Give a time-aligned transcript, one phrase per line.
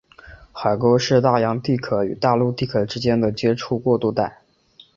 [0.51, 4.41] 海沟是大洋地壳与大陆地壳之间的接触过渡带。